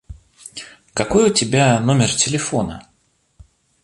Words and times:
Какой 0.95 1.29
у 1.29 1.29
тебя 1.31 1.79
номер 1.79 2.09
телефона? 2.15 2.87